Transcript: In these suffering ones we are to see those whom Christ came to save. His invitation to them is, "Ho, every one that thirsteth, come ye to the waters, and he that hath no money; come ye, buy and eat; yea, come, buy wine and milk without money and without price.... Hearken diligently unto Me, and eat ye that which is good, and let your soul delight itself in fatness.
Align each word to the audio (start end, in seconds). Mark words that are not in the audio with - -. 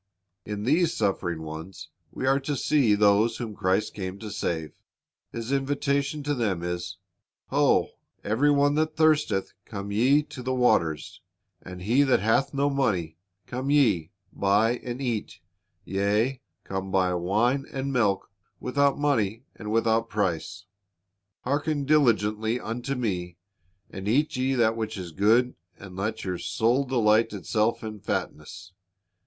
In 0.47 0.63
these 0.63 0.95
suffering 0.95 1.43
ones 1.43 1.89
we 2.11 2.25
are 2.25 2.39
to 2.39 2.55
see 2.55 2.95
those 2.95 3.37
whom 3.37 3.53
Christ 3.53 3.93
came 3.93 4.17
to 4.17 4.31
save. 4.31 4.71
His 5.31 5.51
invitation 5.51 6.23
to 6.23 6.33
them 6.33 6.63
is, 6.63 6.97
"Ho, 7.49 7.91
every 8.23 8.49
one 8.49 8.73
that 8.73 8.95
thirsteth, 8.95 9.53
come 9.63 9.91
ye 9.91 10.23
to 10.23 10.41
the 10.41 10.55
waters, 10.55 11.21
and 11.61 11.83
he 11.83 12.01
that 12.01 12.19
hath 12.19 12.51
no 12.51 12.67
money; 12.67 13.19
come 13.45 13.69
ye, 13.69 14.09
buy 14.33 14.77
and 14.77 14.99
eat; 15.03 15.39
yea, 15.85 16.41
come, 16.63 16.89
buy 16.89 17.13
wine 17.13 17.67
and 17.71 17.93
milk 17.93 18.31
without 18.59 18.97
money 18.97 19.43
and 19.55 19.71
without 19.71 20.09
price.... 20.09 20.65
Hearken 21.41 21.85
diligently 21.85 22.59
unto 22.59 22.95
Me, 22.95 23.37
and 23.91 24.07
eat 24.07 24.35
ye 24.35 24.55
that 24.55 24.75
which 24.75 24.97
is 24.97 25.11
good, 25.11 25.53
and 25.77 25.95
let 25.95 26.23
your 26.23 26.39
soul 26.39 26.85
delight 26.85 27.33
itself 27.33 27.83
in 27.83 27.99
fatness. 27.99 28.71